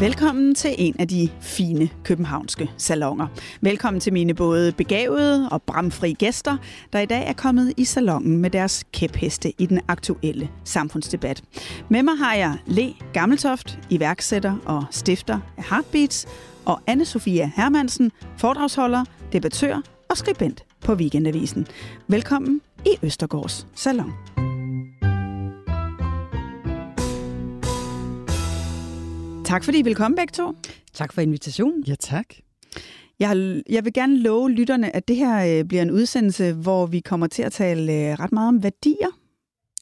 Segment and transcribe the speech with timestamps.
[0.00, 3.26] Velkommen til en af de fine københavnske salonger.
[3.60, 6.56] Velkommen til mine både begavede og bramfri gæster,
[6.92, 11.42] der i dag er kommet i salongen med deres kæpheste i den aktuelle samfundsdebat.
[11.88, 16.26] Med mig har jeg Le Gammeltoft, iværksætter og stifter af Heartbeats,
[16.64, 21.66] og anne Sofia Hermansen, foredragsholder, debattør og skribent på Weekendavisen.
[22.08, 24.12] Velkommen i Østergårds Salon.
[29.50, 30.54] Tak fordi I vil komme begge to.
[30.92, 31.84] Tak for invitationen.
[31.84, 32.26] Ja, tak.
[33.20, 37.00] Jeg, jeg vil gerne love lytterne, at det her øh, bliver en udsendelse, hvor vi
[37.00, 39.08] kommer til at tale øh, ret meget om værdier.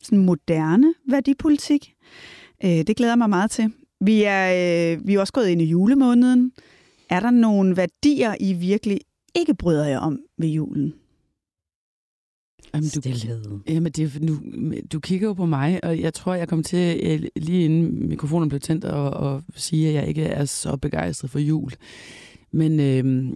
[0.02, 1.94] Sådan moderne værdipolitik.
[2.64, 3.72] Øh, det glæder jeg mig meget til.
[4.00, 4.48] Vi er,
[4.92, 6.52] øh, vi er også gået ind i julemåneden.
[7.10, 9.00] Er der nogle værdier, I virkelig
[9.34, 10.94] ikke bryder jer om ved julen?
[12.74, 13.42] Jamen, du, Stilhed.
[13.68, 14.38] jamen, det, nu,
[14.92, 18.48] du kigger jo på mig, og jeg tror, jeg kom til, øh, lige inden mikrofonen
[18.48, 21.72] blev tændt, at, at sige, at jeg ikke er så begejstret for jul.
[22.52, 23.32] Men øh,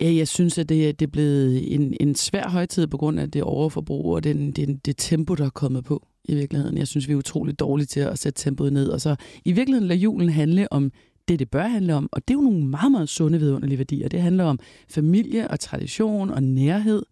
[0.00, 3.30] ja, jeg synes, at det, det er blevet en, en svær højtid på grund af
[3.30, 6.78] det overforbrug og den, den, det tempo, der er kommet på i virkeligheden.
[6.78, 8.88] Jeg synes, vi er utroligt dårlige til at sætte tempoet ned.
[8.88, 10.92] Og så i virkeligheden lader julen handle om
[11.28, 12.08] det, det bør handle om.
[12.12, 14.08] Og det er jo nogle meget, meget sunde, vidunderlige værdier.
[14.08, 17.02] Det handler om familie og tradition og nærhed.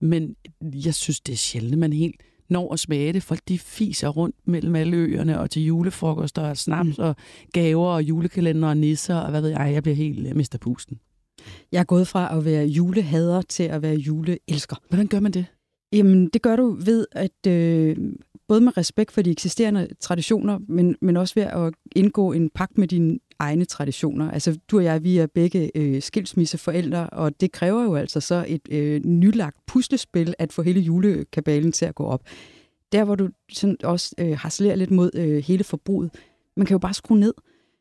[0.00, 3.22] Men jeg synes, det er sjældent, man helt når at smage det.
[3.22, 7.04] Folk de fiser rundt mellem alle øerne og til julefrokoster og snaps mm.
[7.04, 7.16] og
[7.52, 9.70] gaver og julekalender og nisser og hvad ved jeg.
[9.74, 11.00] Jeg bliver helt uh, mister pusten.
[11.72, 14.76] Jeg er gået fra at være julehader til at være juleelsker.
[14.88, 15.46] Hvordan gør man det?
[15.92, 17.96] Jamen, det gør du ved at øh,
[18.48, 22.78] både med respekt for de eksisterende traditioner, men, men også ved at indgå en pagt
[22.78, 24.30] med dine egne traditioner.
[24.30, 28.44] Altså, du og jeg, vi er begge øh, skilsmisseforældre, og det kræver jo altså så
[28.48, 32.22] et øh, nylagt puslespil at få hele julekabalen til at gå op.
[32.92, 36.10] Der, hvor du sådan også øh, harcelerer lidt mod øh, hele forbruget,
[36.56, 37.34] man kan jo bare skrue ned.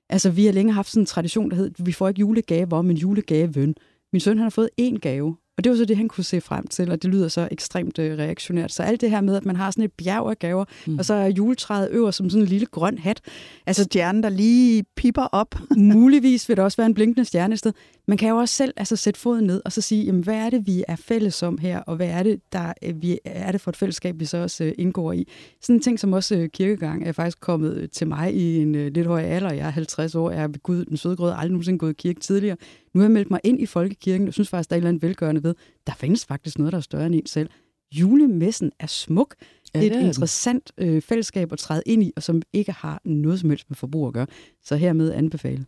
[0.10, 2.98] Altså, vi har længe haft sådan en tradition, der hedder, vi får ikke julegaver, men
[2.98, 3.76] julegavevøn.
[4.14, 6.42] Min søn han har fået én gave, og det var så det, han kunne se
[6.42, 8.72] frem til, og det lyder så ekstremt øh, reaktionært.
[8.72, 10.98] Så alt det her med, at man har sådan et bjerg af gaver, mm.
[11.00, 13.22] og så er juletræet øverst som sådan en lille grøn hat.
[13.66, 15.56] Altså stjernen, der lige pipper op.
[15.78, 17.74] Muligvis vil der også være en blinkende stjerne et sted.
[18.08, 20.50] Man kan jo også selv altså, sætte foden ned og så sige, jamen, hvad er
[20.50, 23.62] det, vi er fælles om her, og hvad er det, der, øh, vi, er det
[23.62, 25.28] for et fællesskab, vi så også øh, indgår i.
[25.62, 28.76] Sådan en ting som også øh, kirkegang er faktisk kommet øh, til mig i en
[28.76, 29.54] øh, lidt høj alder.
[29.54, 31.94] Jeg er 50 år, jeg er ved Gud, den søde grød, aldrig nogensinde gået i
[31.94, 32.58] kirke tidligere.
[32.98, 34.90] Nu har jeg meldt mig ind i folkekirken, og synes faktisk, der er et eller
[34.90, 35.56] andet velgørende ved.
[35.88, 37.50] Der findes faktisk noget, der er større end en selv.
[37.92, 39.36] Julemessen er smuk.
[39.76, 43.02] Ja, det er et interessant øh, fællesskab at træde ind i, og som ikke har
[43.06, 44.28] noget som helst med forbrug at gøre.
[44.64, 45.66] Så hermed anbefale.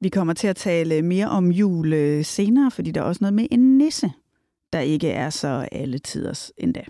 [0.00, 3.34] Vi kommer til at tale mere om jul øh, senere, fordi der er også noget
[3.34, 4.10] med en nisse,
[4.72, 6.84] der ikke er så alle tiders endda.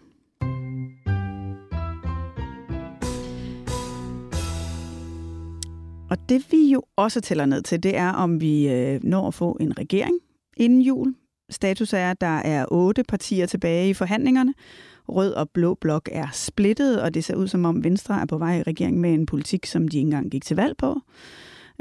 [6.11, 9.35] Og det vi jo også tæller ned til, det er, om vi øh, når at
[9.35, 10.15] få en regering
[10.57, 11.15] inden jul.
[11.51, 14.55] Status er, at der er otte partier tilbage i forhandlingerne.
[15.09, 18.39] Rød og blå blok er splittet, og det ser ud som om Venstre er på
[18.39, 21.01] vej i regering med en politik, som de ikke engang gik til valg på.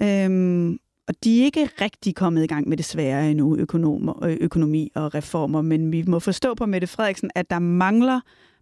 [0.02, 4.92] Øhm, og de er ikke rigtig kommet i gang med det svære endnu, økonomer, økonomi
[4.96, 8.20] og reformer, men vi må forstå på Mette Frederiksen, at der mangler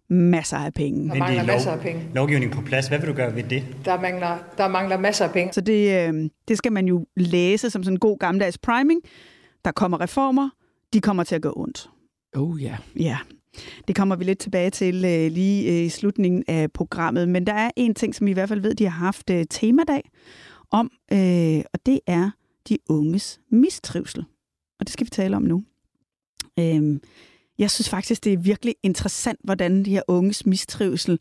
[0.08, 1.08] masser af penge.
[1.08, 2.02] Der mangler er masser lov, af penge.
[2.14, 2.88] lovgivning på plads.
[2.88, 3.64] Hvad vil du gøre ved det?
[3.84, 5.52] Der mangler, der mangler masser af penge.
[5.52, 9.00] Så det, øh, det skal man jo læse som sådan en god gammeldags priming.
[9.64, 10.50] Der kommer reformer,
[10.92, 11.90] de kommer til at gå ondt.
[12.36, 12.76] Oh ja.
[12.96, 13.18] Ja,
[13.88, 17.28] det kommer vi lidt tilbage til øh, lige øh, i slutningen af programmet.
[17.28, 19.44] Men der er en ting, som vi i hvert fald ved, de har haft øh,
[19.50, 20.10] temadag
[20.70, 22.30] om, øh, og det er
[22.68, 24.24] de unges mistrivsel.
[24.80, 25.64] Og det skal vi tale om nu.
[26.58, 26.98] Øh,
[27.58, 31.18] jeg synes faktisk, det er virkelig interessant, hvordan de her unges mistrivsel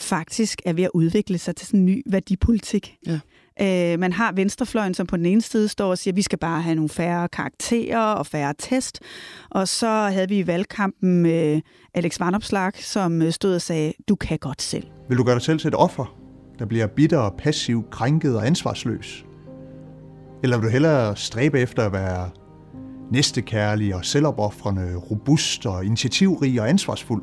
[0.00, 2.96] faktisk er ved at udvikle sig til sådan en ny værdipolitik.
[3.06, 3.20] Ja.
[3.60, 6.38] Øh, man har venstrefløjen, som på den ene side står og siger, at vi skal
[6.38, 9.00] bare have nogle færre karakterer og færre test.
[9.50, 11.60] Og så havde vi i valgkampen øh,
[11.94, 14.86] Alex Vanopslag, som øh, stod og sagde, du kan godt selv.
[15.08, 16.16] Vil du gøre dig selv til et offer,
[16.58, 19.24] der bliver bitter og passiv, krænket og ansvarsløs?
[20.42, 22.30] Eller vil du hellere stræbe efter at være
[23.12, 27.22] Næstekærlig og selvopoffrende, robust og initiativrig og ansvarsfuld.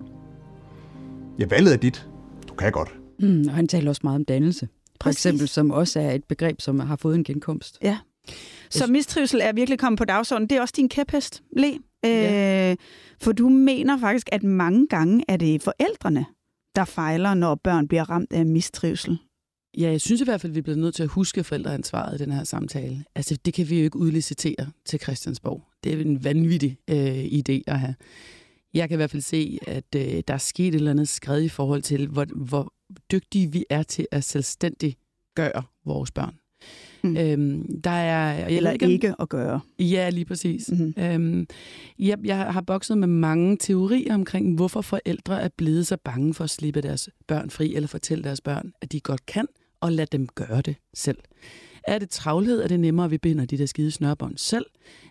[1.40, 2.08] Ja, valget er dit.
[2.50, 2.90] Du kan godt.
[3.20, 4.68] Mm, og han taler også meget om dannelse.
[4.68, 5.26] For Præcis.
[5.26, 7.78] eksempel, som også er et begreb, som har fået en genkomst.
[7.84, 7.98] Ja.
[8.70, 10.50] Så mistrivsel er virkelig kommet på dagsordenen.
[10.50, 11.74] Det er også din kæphest, Le.
[12.04, 12.72] Ja.
[12.72, 12.78] Øh,
[13.22, 16.26] for du mener faktisk, at mange gange er det forældrene,
[16.76, 19.18] der fejler, når børn bliver ramt af mistrivsel.
[19.78, 22.24] Ja, jeg synes i hvert fald, at vi bliver nødt til at huske forældreansvaret i
[22.24, 23.04] den her samtale.
[23.16, 25.64] Altså, det kan vi jo ikke udlicitere til Christiansborg.
[25.84, 27.96] Det er en vanvittig øh, idé at have.
[28.74, 31.42] Jeg kan i hvert fald se, at øh, der er sket et eller andet skred
[31.44, 32.74] i forhold til, hvor, hvor
[33.12, 34.98] dygtige vi er til at selvstændigt
[35.36, 36.36] gøre vores børn.
[37.04, 37.10] Mm.
[37.10, 37.18] Mm.
[37.18, 39.60] Øhm, der er, jeg Eller ikke, om- ikke at gøre.
[39.80, 40.70] Ja, lige præcis.
[40.72, 40.94] Mm-hmm.
[41.04, 41.48] Øhm,
[42.00, 46.44] jeg, jeg har bokset med mange teorier omkring, hvorfor forældre er blevet så bange for
[46.44, 49.46] at slippe deres børn fri, eller fortælle deres børn, at de godt kan,
[49.82, 51.18] og lad dem gøre det selv.
[51.88, 54.66] Er det travlhed, er det nemmere, at vi binder de der skide snørbånd selv?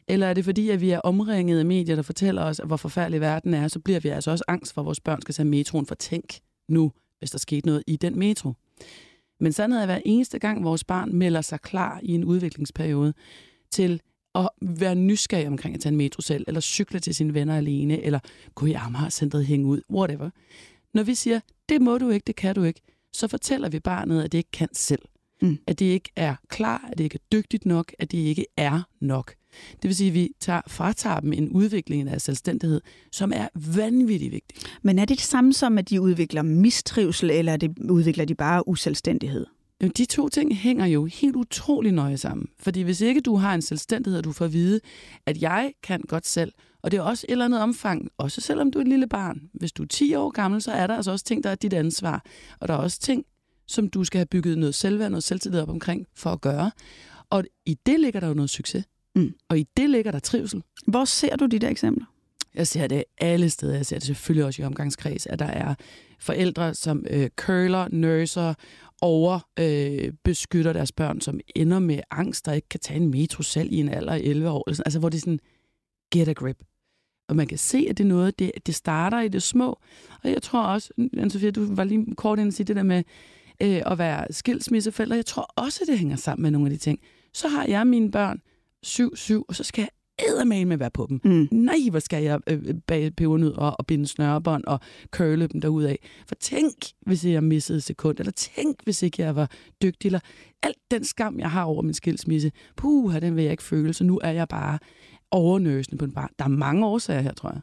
[0.09, 3.21] Eller er det fordi, at vi er omringet af medier, der fortæller os, hvor forfærdelig
[3.21, 5.87] verden er, så bliver vi altså også angst for, at vores børn skal tage metroen
[5.87, 6.39] for tænk
[6.69, 8.53] nu, hvis der skete noget i den metro.
[9.41, 13.15] Men sandheden er, at hver eneste gang vores barn melder sig klar i en udviklingsperiode
[13.71, 14.01] til
[14.35, 18.03] at være nysgerrig omkring at tage en metro selv, eller cykle til sine venner alene,
[18.03, 18.19] eller
[18.55, 20.31] gå i Amager-centret, hænge ud, whatever.
[20.95, 22.81] Når vi siger, det må du ikke, det kan du ikke,
[23.15, 25.03] så fortæller vi barnet, at det ikke kan selv.
[25.43, 25.59] Mm.
[25.67, 28.81] At det ikke er klar, at det ikke er dygtigt nok, at det ikke er
[29.01, 29.35] nok.
[29.73, 32.81] Det vil sige, at vi tager, fratager dem en udvikling af selvstændighed,
[33.13, 34.59] som er vanvittigt vigtig.
[34.83, 38.35] Men er det det samme som, at de udvikler mistrivsel, eller er det, udvikler de
[38.35, 39.47] bare uselvstændighed?
[39.81, 42.49] Jamen, De to ting hænger jo helt utrolig nøje sammen.
[42.61, 44.81] Fordi hvis ikke du har en selvstændighed, og du får at vide,
[45.27, 46.53] at jeg kan godt selv,
[46.85, 49.41] og det er også et eller andet omfang, også selvom du er et lille barn.
[49.55, 51.73] Hvis du er 10 år gammel, så er der altså også ting, der er dit
[51.73, 52.25] ansvar.
[52.61, 53.25] Og der er også ting,
[53.67, 56.71] som du skal have bygget noget selvværd, noget selvtillid op omkring for at gøre.
[57.31, 58.85] Og i det ligger der jo noget succes.
[59.15, 59.35] Mm.
[59.49, 60.63] Og i det ligger der trivsel.
[60.87, 62.05] Hvor ser du de der eksempler?
[62.55, 63.75] Jeg ser det alle steder.
[63.75, 65.75] Jeg ser det selvfølgelig også i omgangskreds, at der er
[66.21, 68.55] forældre, som øh, curler, nurser,
[69.01, 73.43] over øh, beskytter deres børn, som ender med angst, der ikke kan tage en metro
[73.43, 74.65] selv i en alder af 11 år.
[74.69, 75.41] Altså, hvor det er sådan,
[76.13, 76.57] get a grip.
[77.29, 79.79] Og man kan se, at det er noget, det, det starter i det små.
[80.25, 83.03] Og jeg tror også, Anne-Sophia, du var lige kort inde at sige det der med
[83.63, 85.17] øh, at være skilsmisseforældre.
[85.17, 86.99] Jeg tror også, det hænger sammen med nogle af de ting.
[87.33, 88.41] Så har jeg mine børn
[88.87, 89.89] 7-7, og så skal jeg
[90.19, 91.21] eddermame med at være på dem.
[91.25, 91.49] Mm.
[91.51, 94.81] Nej, hvor skal jeg øh, bage pebernød og, og binde snørebånd og
[95.11, 95.97] curle dem derudad.
[96.29, 96.75] For tænk,
[97.07, 99.51] hvis jeg missede et sekund, eller tænk, hvis ikke jeg var
[99.83, 100.21] dygtig, eller
[100.63, 104.05] alt den skam, jeg har over min skilsmisse, puh, den vil jeg ikke føle, så
[104.05, 104.79] nu er jeg bare
[105.35, 106.31] overnøsende på en bar.
[106.39, 107.61] Der er mange årsager her, tror jeg.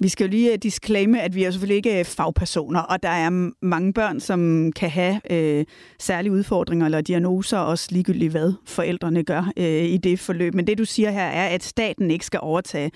[0.00, 3.08] Vi skal jo lige øh, disclaime, at vi er selvfølgelig ikke øh, fagpersoner, og der
[3.08, 5.64] er mange børn, som kan have øh,
[6.00, 10.54] særlige udfordringer eller diagnoser, også ligegyldigt hvad forældrene gør øh, i det forløb.
[10.54, 12.90] Men det, du siger her, er, at staten ikke skal overtage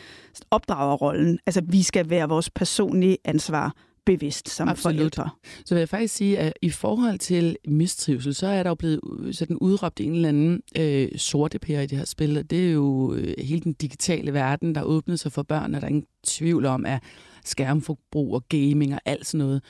[0.51, 1.39] opdragerrollen.
[1.47, 3.75] Altså, vi skal være vores personlige ansvar
[4.09, 4.97] bevidst som Absolut.
[4.97, 5.31] forældre.
[5.65, 9.01] Så vil jeg faktisk sige, at i forhold til mistrivsel, så er der jo blevet
[9.33, 12.39] sådan udråbt en eller anden øh, sorte pære i det her spil.
[12.39, 15.81] Og det er jo øh, hele den digitale verden, der åbnede sig for børn, og
[15.81, 17.03] der er ingen tvivl om, at
[17.45, 19.63] skærmforbrug og gaming og alt sådan noget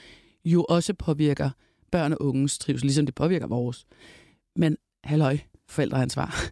[0.45, 1.51] jo også påvirker
[1.93, 3.87] børn og unges trivsel, ligesom det påvirker vores.
[4.57, 5.39] Men halløj,
[5.69, 6.51] forældreansvar.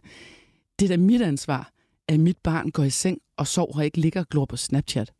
[0.79, 1.71] Det er da mit ansvar,
[2.07, 5.11] at mit barn går i seng og sover og ikke ligger og glor på Snapchat.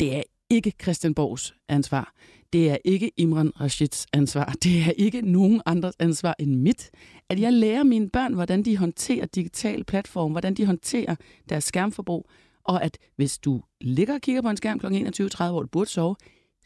[0.00, 2.14] Det er ikke Christian Borgs ansvar.
[2.52, 4.54] Det er ikke Imran Rashids ansvar.
[4.62, 6.90] Det er ikke nogen andres ansvar end mit.
[7.28, 11.16] At jeg lærer mine børn, hvordan de håndterer digitale platforme, hvordan de håndterer
[11.48, 12.30] deres skærmforbrug,
[12.64, 14.86] og at hvis du ligger og kigger på en skærm kl.
[14.86, 16.16] 21.30, hvor du burde sove,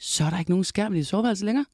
[0.00, 1.64] så er der ikke nogen skærm i dit soveværelse længere.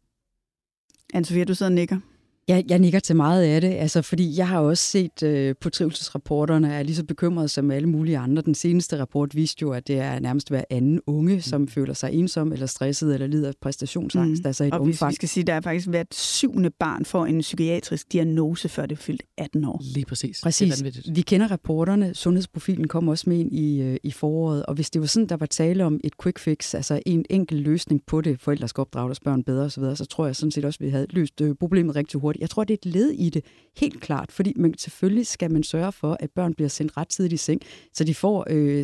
[1.14, 2.00] anne du sidder og nikker.
[2.48, 5.70] Jeg, jeg nikker til meget af det, altså, fordi jeg har også set øh, på
[5.70, 8.42] trivselsrapporterne, er lige så bekymret som alle mulige andre.
[8.42, 11.68] Den seneste rapport viste jo, at det er nærmest hver anden unge, som mm.
[11.68, 14.46] føler sig ensom eller stresset eller lider af præstationsangst, mm.
[14.46, 15.10] altså et og hvis omfang.
[15.10, 18.86] vi skal sige, at der er faktisk hvert syvende barn får en psykiatrisk diagnose, før
[18.86, 19.82] det er fyldt 18 år.
[19.94, 20.36] Lige præcis.
[20.36, 20.84] Det er Præcis.
[21.14, 22.14] Vi kender rapporterne.
[22.14, 24.66] Sundhedsprofilen kom også med ind i, øh, i foråret.
[24.66, 27.58] Og hvis det var sådan, der var tale om et quick fix, altså en enkel
[27.60, 30.64] løsning på det, forældre skal opdrage deres børn bedre osv., så tror jeg sådan set
[30.64, 32.37] også, at vi havde løst øh, problemet rigtig hurtigt.
[32.38, 33.44] Jeg tror, det er et led i det,
[33.76, 34.32] helt klart.
[34.32, 37.60] Fordi man, selvfølgelig skal man sørge for, at børn bliver sendt ret tidligt i seng,
[37.94, 38.80] så de får øh,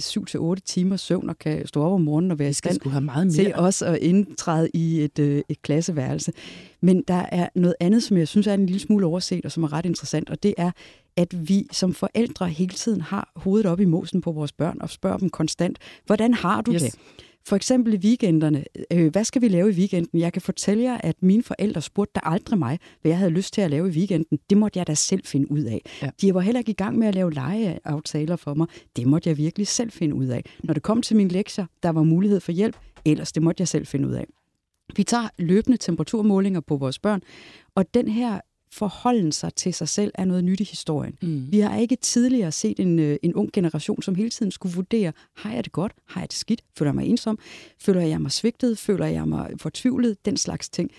[0.57, 3.01] 7-8 timer søvn og kan stå op om morgenen og være i skal stand have
[3.01, 3.55] meget til mere.
[3.57, 6.33] også at indtræde i et, øh, et klasseværelse.
[6.81, 9.63] Men der er noget andet, som jeg synes er en lille smule overset, og som
[9.63, 10.71] er ret interessant, og det er,
[11.17, 14.91] at vi som forældre hele tiden har hovedet op i måsen på vores børn og
[14.91, 16.83] spørger dem konstant, hvordan har du Yes.
[16.83, 16.95] det?
[17.47, 18.65] For eksempel i weekenderne.
[18.93, 20.21] Øh, hvad skal vi lave i weekenden?
[20.21, 23.55] Jeg kan fortælle jer, at mine forældre spurgte da aldrig mig, hvad jeg havde lyst
[23.55, 24.39] til at lave i weekenden.
[24.51, 25.83] Det måtte jeg da selv finde ud af.
[26.03, 26.11] Ja.
[26.21, 28.67] De var heller ikke i gang med at lave legeaftaler for mig.
[28.97, 30.45] Det måtte jeg virkelig selv finde ud af.
[30.65, 32.77] Når det kom til mine lektier, der var mulighed for hjælp.
[33.05, 34.27] Ellers det måtte jeg selv finde ud af.
[34.97, 37.23] Vi tager løbende temperaturmålinger på vores børn,
[37.75, 38.41] og den her
[38.75, 41.19] forholden sig til sig selv er noget nyt i historien.
[41.23, 41.53] Mm.
[41.53, 45.13] Vi har ikke tidligere set en, øh, en ung generation, som hele tiden skulle vurdere,
[45.37, 47.39] har jeg det godt, har jeg det skidt, føler jeg mig ensom,
[47.81, 50.91] føler jeg mig svigtet, føler jeg mig fortvivlet, den slags ting.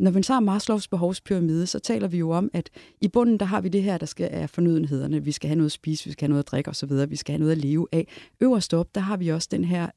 [0.00, 2.70] Når vi tager Maslows behovspyramide, så taler vi jo om, at
[3.00, 5.24] i bunden, der har vi det her, der skal er fornødenhederne.
[5.24, 7.32] Vi skal have noget at spise, vi skal have noget at drikke osv., vi skal
[7.32, 8.06] have noget at leve af.
[8.40, 9.90] Øverst op, der har vi også den her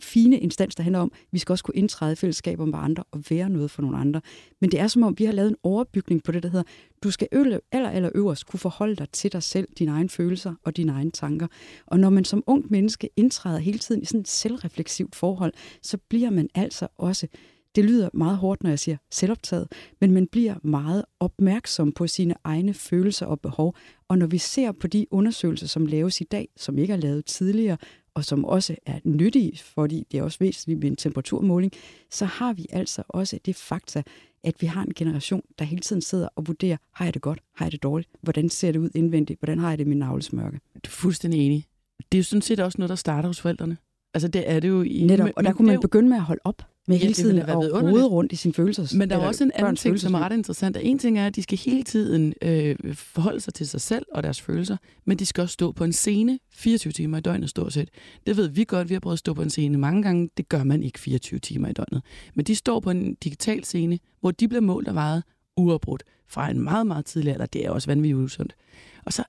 [0.00, 3.04] fine instans, der handler om, at vi skal også kunne indtræde i fællesskaber med andre
[3.10, 4.20] og være noget for nogle andre.
[4.60, 6.64] Men det er som om, vi har lavet en overbygning på det, der hedder,
[7.02, 10.54] du skal øle, eller, eller øverst kunne forholde dig til dig selv, dine egne følelser
[10.64, 11.46] og dine egne tanker.
[11.86, 15.52] Og når man som ung menneske indtræder hele tiden i sådan et selvrefleksivt forhold,
[15.82, 17.26] så bliver man altså også
[17.74, 22.34] det lyder meget hårdt, når jeg siger selvoptaget, men man bliver meget opmærksom på sine
[22.44, 23.74] egne følelser og behov.
[24.08, 27.24] Og når vi ser på de undersøgelser, som laves i dag, som ikke er lavet
[27.24, 27.76] tidligere,
[28.14, 31.72] og som også er nyttige, fordi det er også væsentligt med en temperaturmåling,
[32.10, 34.02] så har vi altså også det fakta,
[34.44, 37.40] at vi har en generation, der hele tiden sidder og vurderer, har jeg det godt,
[37.56, 40.60] har jeg det dårligt, hvordan ser det ud indvendigt, hvordan har jeg det med navlesmørke.
[40.74, 41.66] Du er fuldstændig enig.
[42.12, 43.76] Det er jo sådan set også noget, der starter hos forældrene.
[44.14, 45.02] Altså det er det jo i...
[45.02, 48.06] Netop, og der kunne man begynde med at holde op med hele tiden at rode
[48.06, 48.98] rundt i sin følelser.
[48.98, 50.76] Men der er også en anden ting, som er ret interessant.
[50.80, 54.22] En ting er, at de skal hele tiden øh, forholde sig til sig selv og
[54.22, 57.72] deres følelser, men de skal også stå på en scene 24 timer i døgnet stort
[57.72, 57.88] set.
[58.26, 60.30] Det ved vi godt, vi har prøvet at stå på en scene mange gange.
[60.36, 62.02] Det gør man ikke 24 timer i døgnet.
[62.34, 65.22] Men de står på en digital scene, hvor de bliver målt og vejet
[65.56, 67.46] uafbrudt fra en meget, meget tidlig alder.
[67.46, 68.56] Det er også vanvittigt usundt.
[69.04, 69.24] Og så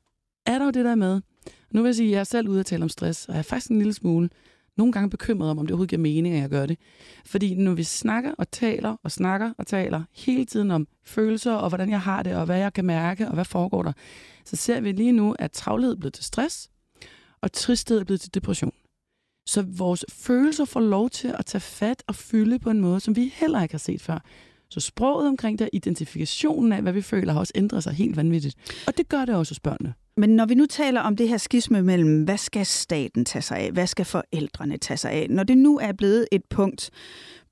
[0.45, 1.21] er der jo det der med,
[1.71, 3.39] nu vil jeg sige, at jeg er selv ude at tale om stress, og jeg
[3.39, 4.29] er faktisk en lille smule
[4.77, 6.77] nogle gange bekymret om, om det overhovedet giver mening, at jeg gør det.
[7.25, 11.69] Fordi når vi snakker og taler og snakker og taler hele tiden om følelser og
[11.69, 13.93] hvordan jeg har det og hvad jeg kan mærke og hvad foregår der,
[14.45, 16.69] så ser vi lige nu, at travlhed er blevet til stress
[17.41, 18.71] og tristhed er blevet til depression.
[19.45, 23.15] Så vores følelser får lov til at tage fat og fylde på en måde, som
[23.15, 24.23] vi heller ikke har set før.
[24.69, 28.83] Så sproget omkring det, identifikationen af, hvad vi føler, har også ændret sig helt vanvittigt.
[28.87, 29.93] Og det gør det også hos børnene.
[30.17, 33.57] Men når vi nu taler om det her skisme mellem, hvad skal staten tage sig
[33.57, 36.89] af, hvad skal forældrene tage sig af, når det nu er blevet et punkt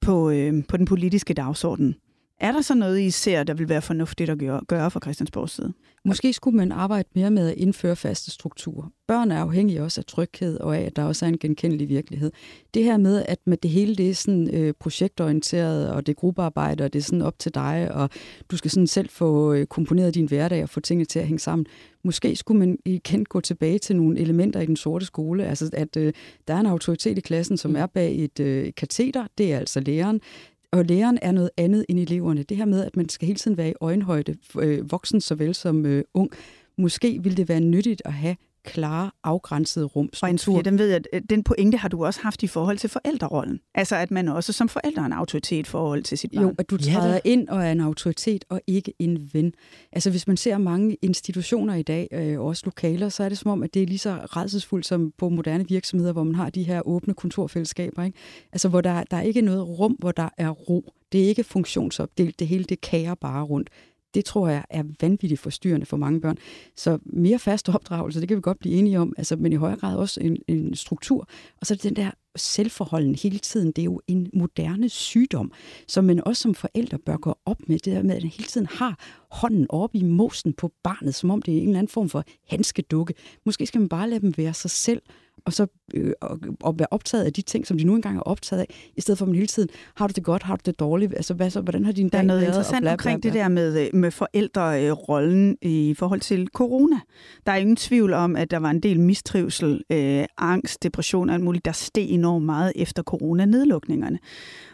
[0.01, 1.95] på, øh, på den politiske dagsorden,
[2.39, 5.53] er der så noget, I ser, der vil være fornuftigt at gøre, gøre fra Christiansborgs
[5.53, 5.73] side?
[6.05, 8.87] Måske skulle man arbejde mere med at indføre faste strukturer.
[9.07, 12.31] Børn er afhængige også af tryghed og af, at der også er en genkendelig virkelighed.
[12.73, 16.15] Det her med, at med det hele det er sådan, øh, projektorienteret, og det er
[16.15, 18.09] gruppearbejde, og det er sådan op til dig, og
[18.51, 21.39] du skal sådan selv få øh, komponeret din hverdag og få tingene til at hænge
[21.39, 21.65] sammen.
[22.03, 25.97] Måske skulle man igen gå tilbage til nogle elementer i den sorte skole, altså at
[25.97, 26.13] øh,
[26.47, 29.79] der er en autoritet i klassen, som er bag et øh, kateter, det er altså
[29.79, 30.21] læreren.
[30.71, 32.43] Og læreren er noget andet end eleverne.
[32.43, 35.85] Det her med, at man skal hele tiden være i øjenhøjde, øh, voksen såvel som
[35.85, 36.31] øh, ung.
[36.77, 38.35] Måske vil det være nyttigt at have
[38.73, 40.09] klare, afgrænsede rum.
[40.21, 42.89] Og en den ved jeg, øh, den pointe har du også haft i forhold til
[42.89, 43.59] forældrerollen.
[43.75, 46.43] Altså, at man også som forælder er en autoritet i forhold til sit barn.
[46.43, 49.53] Jo, at du træder ja, ind og er en autoritet og ikke en ven.
[49.91, 53.51] Altså, hvis man ser mange institutioner i dag, øh, også lokaler, så er det som
[53.51, 56.63] om, at det er lige så redselsfuldt som på moderne virksomheder, hvor man har de
[56.63, 58.03] her åbne kontorfællesskaber.
[58.03, 58.17] Ikke?
[58.51, 60.93] Altså, hvor der, der er ikke noget rum, hvor der er ro.
[61.11, 62.39] Det er ikke funktionsopdelt.
[62.39, 63.69] Det hele, det kager bare rundt
[64.13, 66.37] det tror jeg er vanvittigt forstyrrende for mange børn.
[66.75, 69.79] Så mere fast opdragelse, det kan vi godt blive enige om, altså, men i højere
[69.79, 71.27] grad også en, en struktur.
[71.61, 75.51] Og så den der selvforholden hele tiden, det er jo en moderne sygdom,
[75.87, 78.47] som man også som forældre bør gå op med, det der med, at man hele
[78.47, 78.99] tiden har
[79.31, 82.23] hånden oppe i mosen på barnet, som om det er en eller anden form for
[82.47, 83.13] handskedukke.
[83.45, 85.01] Måske skal man bare lade dem være sig selv,
[85.45, 88.21] og så øh, og, og være optaget af de ting, som de nu engang er
[88.21, 90.61] optaget af, i stedet for at man hele tiden, har du det godt, har du
[90.65, 92.27] det dårligt, altså hvad så, hvordan har din dag været?
[92.27, 93.11] Der er noget interessant bla, bla, bla.
[93.11, 96.99] omkring det der med, øh, med forældrerollen i forhold til corona.
[97.45, 101.35] Der er ingen tvivl om, at der var en del mistrivsel, øh, angst, depression og
[101.35, 104.19] alt muligt, der steg enormt meget efter corona-nedlukningerne.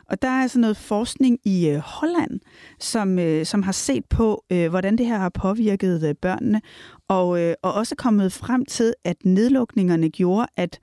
[0.10, 2.40] Og der er altså noget forskning i øh, Holland,
[2.80, 6.62] som, øh, som har set på, øh, hvordan det her har påvirket øh, børnene,
[7.08, 10.80] og, øh, og også kommet frem til, at nedlukningerne gjorde, at,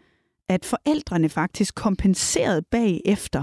[0.49, 3.43] at forældrene faktisk kompenserede bagefter,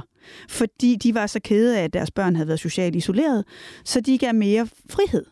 [0.49, 3.45] fordi de var så kede af, at deres børn havde været socialt isoleret,
[3.85, 5.25] så de gav mere frihed.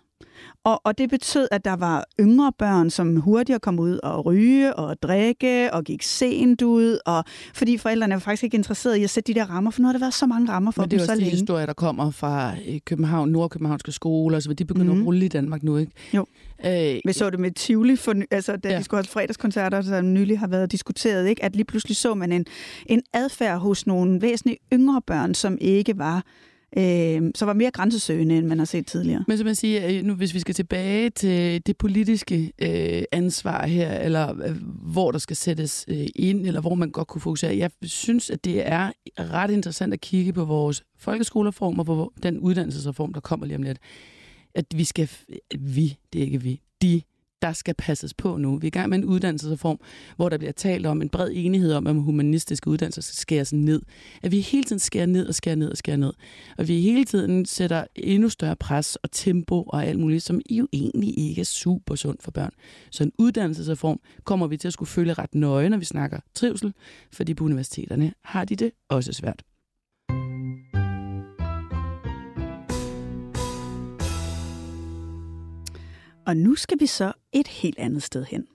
[0.68, 4.76] Og, og det betød, at der var yngre børn, som hurtigere kom ud og ryge
[4.76, 9.10] og drikke og gik sent ud, og fordi forældrene var faktisk ikke interesserede i at
[9.10, 10.98] sætte de der rammer, for nu har der været så mange rammer for Men dem
[11.00, 11.38] det er så også de længe.
[11.38, 14.92] historier, der kommer fra øh, København, Nordkøbenhavnske skoler, så de begynder mm.
[14.92, 15.02] Mhm.
[15.02, 15.92] at rulle i Danmark nu, ikke?
[16.14, 16.26] Jo.
[16.66, 18.78] Øh, Vi så det med Tivoli, for, altså da ja.
[18.78, 21.44] De skulle have fredagskoncerter, som nylig har været diskuteret, ikke?
[21.44, 22.46] at lige pludselig så man en,
[22.86, 26.24] en adfærd hos nogle væsentligt yngre børn, som ikke var,
[26.78, 29.24] øh, så var mere grænsesøgende, end man har set tidligere.
[29.28, 34.00] Men som man siger, nu hvis vi skal tilbage til det politiske øh, ansvar her,
[34.00, 34.56] eller øh,
[34.94, 38.46] hvor der skal sættes øh, ind, eller hvor man godt kunne fokusere, jeg synes, at
[38.46, 43.46] det er ret interessant at kigge på vores folkeskolereform og på den uddannelsesreform, der kommer
[43.46, 43.78] lige om lidt.
[44.56, 45.10] At vi skal,
[45.60, 47.02] vi, det er ikke vi, de,
[47.42, 48.58] der skal passes på nu.
[48.58, 49.80] Vi er i gang med en uddannelsesreform,
[50.16, 53.82] hvor der bliver talt om en bred enighed om, at humanistiske uddannelser skal skæres ned.
[54.24, 56.14] At vi hele tiden skærer ned og skærer ned og skærer ned.
[56.58, 60.68] Og vi hele tiden sætter endnu større pres og tempo og alt muligt, som jo
[60.74, 62.52] egentlig ikke er super sundt for børn.
[62.92, 66.74] Så en uddannelsesreform kommer vi til at skulle følge ret nøje, når vi snakker trivsel,
[67.14, 69.44] fordi på universiteterne har de det også svært.
[76.28, 78.48] Og nu skal vi så et helt andet sted hen.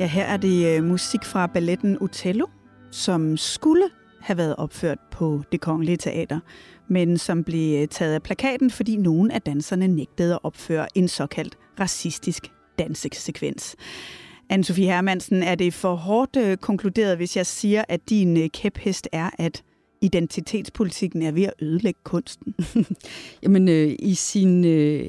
[0.00, 2.46] Ja, her er det øh, musik fra balletten Otello,
[2.90, 3.84] som skulle
[4.20, 6.40] have været opført på det kongelige teater,
[6.88, 11.08] men som blev øh, taget af plakaten, fordi nogle af danserne nægtede at opføre en
[11.08, 13.76] såkaldt racistisk dansesekvens.
[14.52, 19.08] Anne-Sophie Hermansen, er det for hårdt øh, konkluderet, hvis jeg siger, at din øh, kæphest
[19.12, 19.62] er, at
[20.00, 22.54] identitetspolitikken er ved at ødelægge kunsten?
[23.42, 25.08] Jamen, øh, i sin øh,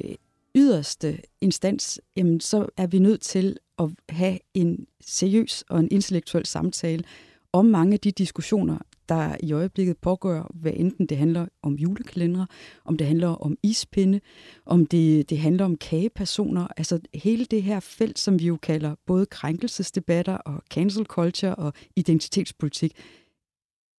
[0.54, 6.46] yderste instans, jamen, så er vi nødt til at have en seriøs og en intellektuel
[6.46, 7.04] samtale
[7.52, 12.46] om mange af de diskussioner, der i øjeblikket pågår, hvad enten det handler om julekalendere,
[12.84, 14.20] om det handler om ispinde,
[14.66, 18.94] om det, det handler om kagepersoner, altså hele det her felt, som vi jo kalder
[19.06, 22.92] både krænkelsesdebatter og cancel culture og identitetspolitik.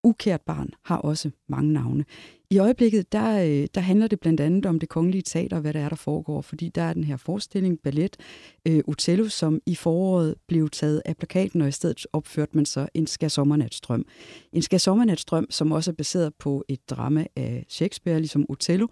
[0.03, 2.05] Ukært barn har også mange navne.
[2.49, 5.73] I øjeblikket, der, øh, der handler det blandt andet om det kongelige teater, og hvad
[5.73, 8.17] der er, der foregår, fordi der er den her forestilling, ballet,
[8.65, 12.87] øh, Otello, som i foråret blev taget af plakaten, og i stedet opførte man så
[12.93, 14.05] en skærsommernatsstrøm.
[14.53, 18.87] En skærsommernatsstrøm, som også er baseret på et drama af Shakespeare, ligesom Otello,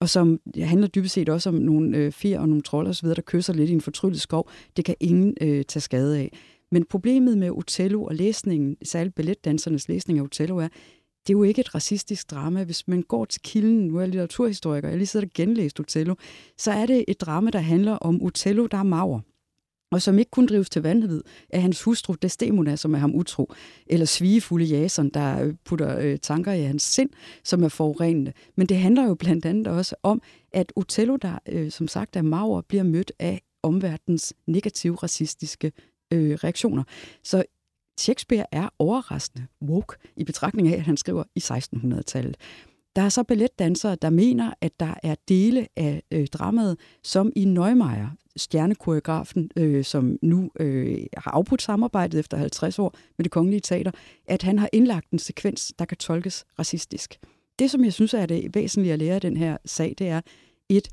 [0.00, 3.22] og som handler dybest set også om nogle øh, fjer og nogle trolde osv., der
[3.26, 4.50] kysser lidt i en fortryllet skov.
[4.76, 6.30] Det kan ingen øh, tage skade af.
[6.72, 10.68] Men problemet med Otello og læsningen, særligt balletdansernes læsning af Otello, er,
[11.26, 12.64] det er jo ikke et racistisk drama.
[12.64, 16.14] Hvis man går til kilden, nu er jeg litteraturhistoriker, jeg lige sidder og genlæst Otello,
[16.58, 19.20] så er det et drama, der handler om Otello, der er maver
[19.94, 23.52] og som ikke kun drives til vanvid af hans hustru Desdemona, som er ham utro,
[23.86, 27.10] eller svigefulde Jason, der øh, putter øh, tanker i hans sind,
[27.44, 28.32] som er forurenende.
[28.56, 30.22] Men det handler jo blandt andet også om,
[30.52, 35.72] at Otello, der øh, som sagt er maver, bliver mødt af omverdens negative racistiske
[36.14, 36.82] øh, reaktioner.
[37.22, 37.44] Så
[37.98, 42.36] Shakespeare er overraskende woke i betragtning af, at han skriver i 1600-tallet.
[42.96, 47.44] Der er så balletdansere, der mener, at der er dele af øh, dramaet, som i
[47.44, 53.60] Neumeier, stjernekoreografen, øh, som nu øh, har afbrudt samarbejdet efter 50 år med det kongelige
[53.60, 53.90] teater,
[54.26, 57.18] at han har indlagt en sekvens, der kan tolkes racistisk.
[57.58, 60.20] Det, som jeg synes er det væsentlige at lære af den her sag, det er,
[60.68, 60.88] et,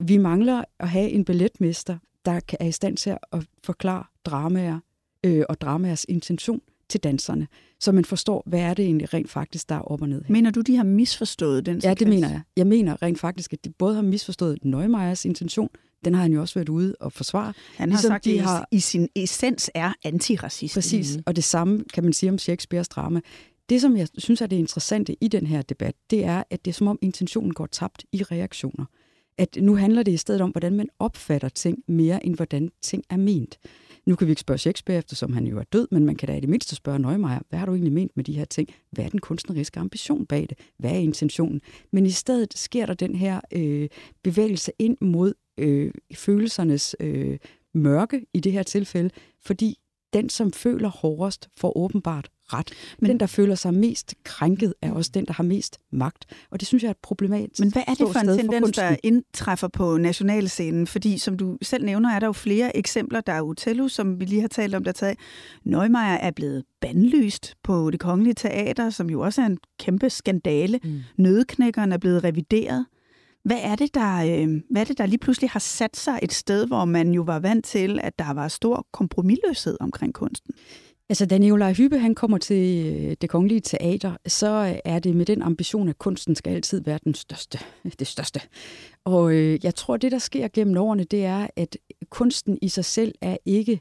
[0.00, 4.78] vi mangler at have en balletmester, der er i stand til at forklare dramaer
[5.26, 7.46] øh, og dramaers intention til danserne,
[7.80, 10.32] så man forstår, hvad er det egentlig rent faktisk, der er op og ned her.
[10.32, 12.40] Mener du, de har misforstået den Ja, det mener jeg.
[12.56, 15.68] Jeg mener rent faktisk, at de både har misforstået Neumeyers intention,
[16.04, 17.52] den har han jo også været ude og forsvare.
[17.76, 20.74] Han har ligesom sagt, de har- i sin essens er antiracist.
[20.74, 23.20] Præcis, og det samme kan man sige om Shakespeares drama.
[23.68, 26.70] Det, som jeg synes er det interessante i den her debat, det er, at det
[26.70, 28.84] er som om intentionen går tabt i reaktioner.
[29.38, 33.04] At nu handler det i stedet om, hvordan man opfatter ting mere, end hvordan ting
[33.10, 33.58] er ment.
[34.06, 36.36] Nu kan vi ikke spørge Shakespeare, eftersom han jo er død, men man kan da
[36.36, 38.68] i det mindste spørge Nøgmeier, hvad har du egentlig ment med de her ting?
[38.90, 40.58] Hvad er den kunstneriske ambition bag det?
[40.78, 41.60] Hvad er intentionen?
[41.92, 43.88] Men i stedet sker der den her øh,
[44.22, 47.38] bevægelse ind mod øh, følelsernes øh,
[47.74, 49.78] mørke i det her tilfælde, fordi
[50.12, 52.70] den, som føler hårdest, får åbenbart ret.
[52.98, 56.24] Men den, der føler sig mest krænket, er også den, der har mest magt.
[56.50, 58.84] Og det synes jeg er et problematisk Men hvad er det for en tendens, kunsten.
[58.84, 60.86] der indtræffer på nationalscenen?
[60.86, 63.20] Fordi som du selv nævner, er der jo flere eksempler.
[63.20, 65.18] Der er Otello, som vi lige har talt om, der taget.
[65.64, 70.80] Neumeier er blevet bandlyst på det kongelige teater, som jo også er en kæmpe skandale.
[70.84, 71.00] Mm.
[71.18, 72.86] Nødeknækkeren er blevet revideret.
[73.44, 76.32] Hvad er, det, der, øh, hvad er det, der lige pludselig har sat sig et
[76.32, 80.54] sted, hvor man jo var vant til, at der var stor kompromilløshed omkring kunsten?
[81.08, 85.16] Altså, da Nikolaj Hyppe han kommer til øh, det kongelige teater, så øh, er det
[85.16, 88.40] med den ambition, at kunsten skal altid være den største, øh, det største.
[89.04, 91.76] Og øh, jeg tror, det der sker gennem årene, det er, at
[92.10, 93.80] kunsten i sig selv er ikke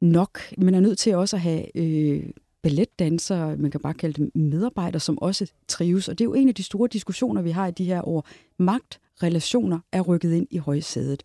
[0.00, 0.40] nok.
[0.58, 2.24] Man er nødt til også at have øh,
[2.62, 6.08] balletdansere, man kan bare kalde dem medarbejdere, som også trives.
[6.08, 8.28] Og det er jo en af de store diskussioner, vi har i de her år.
[8.58, 11.22] Magt, relationer er rykket ind i højsædet.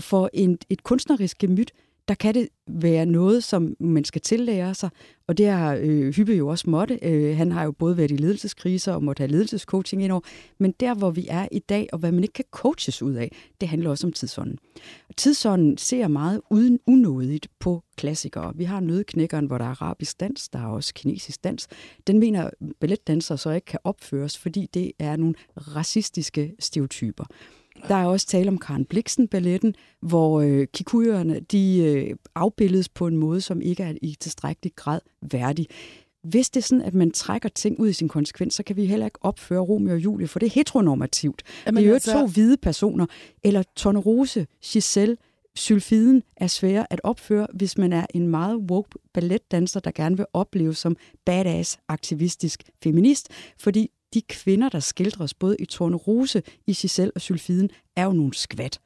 [0.00, 1.72] For en, et kunstnerisk gemyt,
[2.08, 4.90] der kan det være noget, som man skal tillære sig,
[5.26, 6.98] og det har øh, Hyppe jo også måtte.
[7.02, 10.20] Øh, han har jo både været i ledelseskriser og måtte have ledelsescoaching indover,
[10.58, 13.32] men der, hvor vi er i dag, og hvad man ikke kan coaches ud af,
[13.60, 14.58] det handler også om tidsånden.
[15.16, 18.52] Tidsånden ser meget uden unådigt på klassikere.
[18.56, 21.68] Vi har nødknækkeren, hvor der er arabisk dans, der er også kinesisk dans.
[22.06, 27.24] Den mener balletdansere så ikke kan opføres, fordi det er nogle racistiske stereotyper.
[27.88, 33.06] Der er også tale om Karen Bliksen balletten, hvor øh, kikuyerne de øh, afbildes på
[33.06, 35.66] en måde, som ikke er i tilstrækkelig grad værdig.
[36.22, 38.86] Hvis det er sådan, at man trækker ting ud i sin konsekvens, så kan vi
[38.86, 41.42] heller ikke opføre Romeo og Julie, for det er heteronormativt.
[41.66, 42.12] Jamen, det er jo altså...
[42.12, 43.06] to hvide personer.
[43.42, 45.16] Eller Tornerose, Giselle,
[45.56, 50.26] Sylfiden er svære at opføre, hvis man er en meget woke balletdanser, der gerne vil
[50.32, 57.12] opleve som badass aktivistisk feminist, fordi de kvinder, der skildres både i Tornerose, i Giselle
[57.14, 58.80] og Sylfiden, er jo nogle skvat.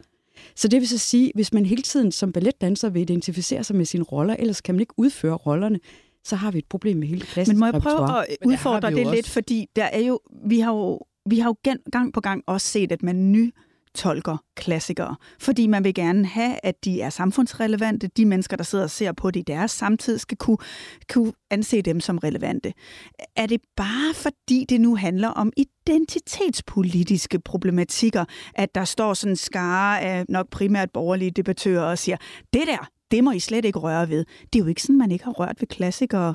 [0.54, 3.84] Så det vil så sige, hvis man hele tiden som balletdanser vil identificere sig med
[3.84, 5.80] sine roller, ellers kan man ikke udføre rollerne,
[6.24, 7.56] så har vi et problem med hele klassen.
[7.56, 10.72] Men må jeg prøve at udfordre det, det lidt, fordi der er jo, vi har
[10.72, 11.56] jo, vi har jo
[11.92, 13.54] gang på gang også set, at man ny
[13.98, 18.08] tolker klassikere, fordi man vil gerne have, at de er samfundsrelevante.
[18.16, 20.56] De mennesker, der sidder og ser på det i deres samtid, skal kunne,
[21.12, 22.72] kunne anse dem som relevante.
[23.36, 29.36] Er det bare fordi, det nu handler om identitetspolitiske problematikker, at der står sådan en
[29.36, 32.16] skare af nok primært borgerlige debattører og siger,
[32.52, 34.24] det der, det må I slet ikke røre ved.
[34.52, 36.34] Det er jo ikke sådan, man ikke har rørt ved klassikere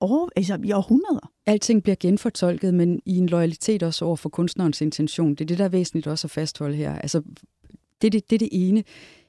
[0.00, 1.30] år, altså i århundreder.
[1.46, 5.30] Alting bliver genfortolket, men i en loyalitet også over for kunstnerens intention.
[5.30, 6.98] Det er det, der er væsentligt også at fastholde her.
[6.98, 7.22] Altså,
[8.02, 8.84] det er det, det, er det ene.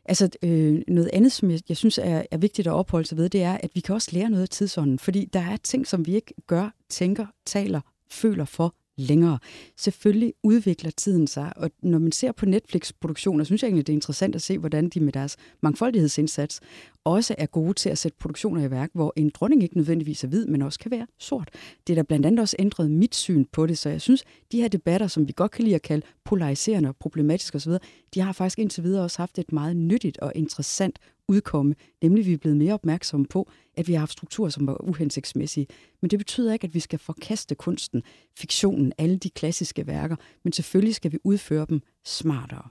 [0.06, 3.30] Altså, øh, noget andet, som jeg, jeg synes er, er vigtigt at opholde sig ved,
[3.30, 5.00] det er, at vi kan også lære noget af tidsånden.
[5.00, 9.40] Fordi der er ting, som vi ikke gør, tænker, taler, føler for længere.
[9.78, 13.98] Selvfølgelig udvikler tiden sig, og når man ser på Netflix-produktioner, synes jeg egentlig, det er
[13.98, 16.62] interessant at se, hvordan de med deres mangfoldighedsindsats
[17.04, 20.28] også er gode til at sætte produktioner i værk, hvor en dronning ikke nødvendigvis er
[20.28, 21.50] hvid, men også kan være sort.
[21.88, 24.62] Det er der blandt andet også ændret mit syn på det, så jeg synes, de
[24.62, 27.72] her debatter, som vi godt kan lide at kalde polariserende og problematiske osv.,
[28.14, 32.34] de har faktisk indtil videre også haft et meget nyttigt og interessant udkomme, nemlig vi
[32.34, 35.68] er blevet mere opmærksomme på, at vi har haft strukturer, som var uhensigtsmæssige.
[36.02, 38.04] Men det betyder ikke, at vi skal forkaste kunsten,
[38.38, 42.68] fiktionen, alle de klassiske værker, men selvfølgelig skal vi udføre dem smartere.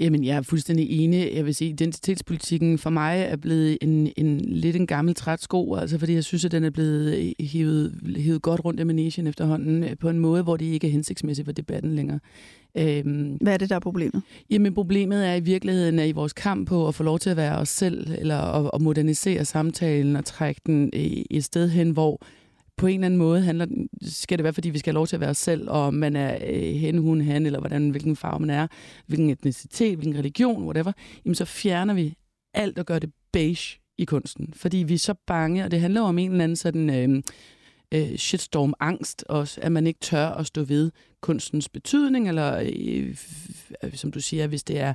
[0.00, 1.32] Jamen, jeg er fuldstændig enig.
[1.34, 5.74] Jeg vil sige, identitetspolitikken for mig er blevet en, en lidt en gammel træt sko,
[5.74, 9.84] altså fordi jeg synes, at den er blevet hivet, hivet godt rundt i manesien efterhånden
[9.84, 12.18] øh, på en måde, hvor det ikke er hensigtsmæssigt for debatten længere.
[12.78, 14.22] Øhm, Hvad er det, der er problemet?
[14.50, 17.36] Jamen, problemet er i virkeligheden, at i vores kamp på at få lov til at
[17.36, 20.90] være os selv, eller at, at modernisere samtalen og trække den
[21.30, 22.22] et sted hen, hvor
[22.78, 23.66] på en eller anden måde handler,
[24.02, 26.16] skal det være, fordi vi skal have lov til at være os selv, og man
[26.16, 28.66] er øh, hen, hun, han, eller hvordan, hvilken farve man er,
[29.06, 30.92] hvilken etnicitet, hvilken religion, whatever,
[31.24, 32.14] jamen så fjerner vi
[32.54, 34.52] alt og gør det beige i kunsten.
[34.56, 37.22] Fordi vi er så bange, og det handler om en eller anden sådan øh,
[37.94, 43.16] øh, shitstorm-angst også, at man ikke tør at stå ved kunstens betydning, eller øh,
[43.84, 44.94] øh, som du siger, hvis det er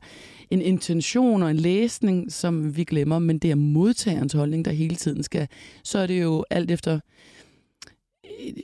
[0.52, 4.96] en intention og en læsning, som vi glemmer, men det er modtagerens holdning, der hele
[4.96, 5.48] tiden skal,
[5.84, 7.00] så er det jo alt efter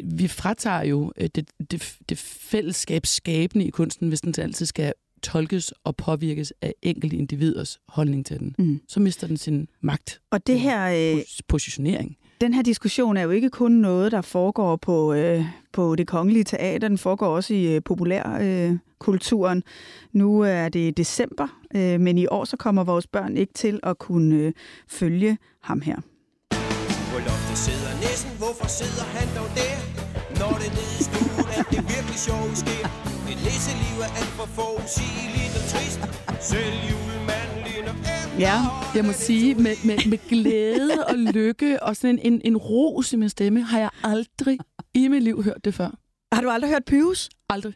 [0.04, 5.74] vi fratager jo øh, det, det, det fællesskabsskabende i kunsten, hvis den altid skal tolkes
[5.84, 8.56] og påvirkes af enkelte individers holdning til den.
[8.58, 8.82] Mm.
[8.88, 10.22] Så mister den sin magt.
[10.32, 11.16] Og det her...
[11.16, 12.18] Øh, positionering.
[12.42, 16.44] Den her diskussion er jo ikke kun noget, der foregår på, øh, på det kongelige
[16.44, 19.58] teater, den foregår også i øh, populærkulturen.
[19.58, 19.64] Øh,
[20.14, 23.98] nu er det december, øh, men i år så kommer vores børn ikke til at
[23.98, 24.54] kunne øh,
[24.88, 26.02] følge ham her.
[28.20, 29.76] Næsten, hvorfor sidder han dog der?
[30.40, 32.86] Når det nede i stuen er det virkelig sjovt sker.
[33.32, 36.00] Et nisseliv er alt for forudsigeligt og trist.
[36.52, 37.94] Selv julemanden ligner
[38.40, 38.58] Ja,
[38.96, 43.14] jeg må sige, med, med, med glæde og lykke og sådan en, en, en ros
[43.14, 44.58] i min stemme, har jeg aldrig
[44.94, 45.90] i mit liv hørt det før.
[46.34, 47.30] Har du aldrig hørt Pyrus?
[47.50, 47.74] Aldrig.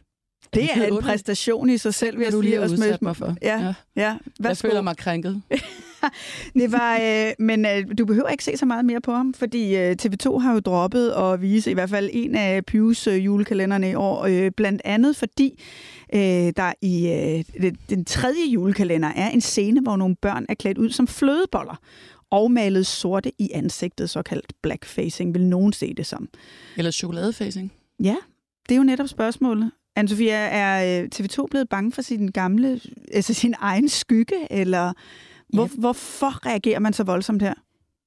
[0.54, 3.36] Det er, en præstation i sig selv, vil jeg du lige have udsat mig for.
[3.42, 3.74] Ja, ja.
[3.96, 4.16] ja.
[4.40, 5.42] Jeg føler mig krænket.
[6.60, 9.76] det var, øh, men øh, du behøver ikke se så meget mere på ham, fordi
[9.76, 13.90] øh, TV2 har jo droppet at vise i hvert fald en af Pius øh, julekalenderne
[13.90, 15.62] i år, øh, blandt andet fordi
[16.14, 16.20] øh,
[16.56, 17.08] der i
[17.60, 21.80] øh, den tredje julekalender er en scene, hvor nogle børn er klædt ud som flødeboller
[22.30, 26.28] og malet sorte i ansigtet, såkaldt blackfacing, vil nogen se det som.
[26.76, 27.72] Eller chokoladefacing.
[28.02, 28.16] Ja,
[28.68, 29.70] det er jo netop spørgsmålet.
[29.98, 32.80] Anne-Sophia, er øh, TV2 blevet bange for sin gamle,
[33.12, 34.92] altså sin egen skygge, eller
[35.48, 35.68] hvor, ja.
[35.78, 37.54] hvorfor reagerer man så voldsomt her?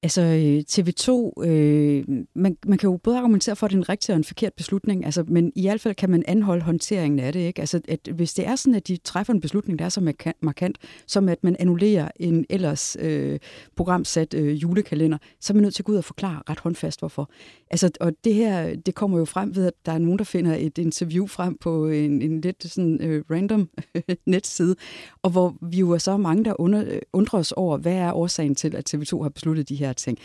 [0.03, 2.03] Altså øh, TV2, øh,
[2.35, 4.53] man, man kan jo både argumentere for, at det er en rigtig og en forkert
[4.53, 7.39] beslutning, altså, men i hvert fald kan man anholde håndteringen af det.
[7.39, 7.59] Ikke?
[7.59, 10.77] Altså, at hvis det er sådan, at de træffer en beslutning, der er så markant,
[11.07, 13.39] som at man annullerer en ellers øh,
[13.75, 16.99] programsat øh, julekalender, så er man nødt til at gå ud og forklare ret håndfast,
[16.99, 17.31] hvorfor.
[17.71, 20.55] Altså, og det her, det kommer jo frem ved, at der er nogen, der finder
[20.55, 23.69] et interview frem på en, en lidt sådan øh, random
[24.25, 24.75] netside,
[25.21, 28.13] og hvor vi jo er så mange, der under, øh, undrer os over, hvad er
[28.13, 30.17] årsagen til, at TV2 har besluttet de her ting.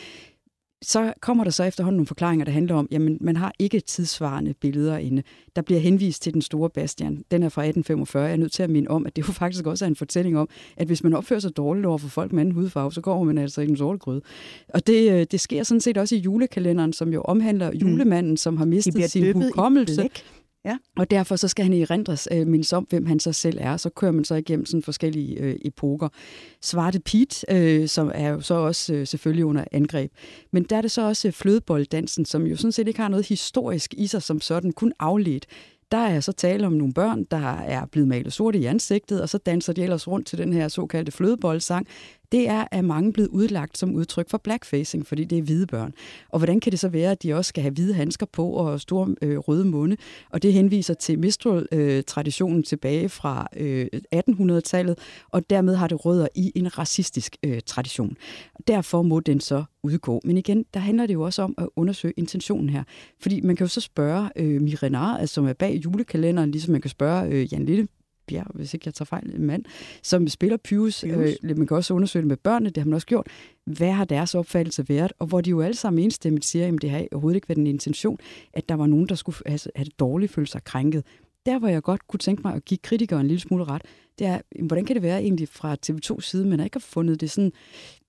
[0.82, 4.54] Så kommer der så efterhånden nogle forklaringer, der handler om, jamen man har ikke tidsvarende
[4.54, 5.22] billeder inde.
[5.56, 7.24] Der bliver henvist til den store Bastian.
[7.30, 8.24] Den er fra 1845.
[8.24, 10.38] Jeg er nødt til at minde om, at det jo faktisk også er en fortælling
[10.38, 13.24] om, at hvis man opfører sig dårligt over for folk med anden hudfarve, så går
[13.24, 14.20] man altså i den sorte gryde.
[14.68, 17.76] Og det, øh, det sker sådan set også i julekalenderen, som jo omhandler mm.
[17.76, 20.10] julemanden, som har mistet sin hukommelse.
[20.64, 20.78] Ja.
[20.96, 23.76] Og derfor så skal han i rendres øh, mindes om, hvem han så selv er.
[23.76, 26.08] Så kører man så igennem sådan forskellige øh, epoker.
[26.60, 30.12] Svarte Pete, øh, som er jo så også øh, selvfølgelig under angreb.
[30.50, 33.28] Men der er det så også øh, flødebolddansen, som jo sådan set ikke har noget
[33.28, 35.46] historisk i sig som sådan, kun afledt.
[35.92, 39.28] Der er så tale om nogle børn, der er blevet malet sorte i ansigtet, og
[39.28, 41.86] så danser de ellers rundt til den her såkaldte flødeboldsang
[42.32, 45.94] det er af mange blevet udlagt som udtryk for blackfacing, fordi det er hvide børn.
[46.28, 48.80] Og hvordan kan det så være, at de også skal have hvide handsker på og
[48.80, 49.96] store øh, røde munde?
[50.30, 54.98] Og det henviser til Mistral-traditionen øh, tilbage fra øh, 1800-tallet,
[55.30, 58.16] og dermed har det rødder i en racistisk øh, tradition.
[58.68, 60.20] Derfor må den så udgå.
[60.24, 62.84] Men igen, der handler det jo også om at undersøge intentionen her.
[63.20, 66.80] Fordi man kan jo så spørge øh, Mirenar, altså, som er bag julekalenderen, ligesom man
[66.80, 67.88] kan spørge øh, Jan Lille
[68.26, 69.64] Bjerg, hvis ikke jeg tager fejl, en mand,
[70.02, 71.04] som spiller Pius.
[71.04, 73.26] Øh, man kan også undersøge det med børnene, det har man også gjort.
[73.64, 75.12] Hvad har deres opfattelse været?
[75.18, 77.66] Og hvor de jo alle sammen enstemmigt siger, at det har overhovedet ikke været en
[77.66, 78.18] intention,
[78.52, 81.04] at der var nogen, der skulle have, have det dårligt, føle sig krænket.
[81.46, 83.82] Der, hvor jeg godt kunne tænke mig at give kritikere en lille smule ret,
[84.18, 87.30] det er, hvordan kan det være egentlig fra TV2 side, man ikke har fundet det
[87.30, 87.52] sådan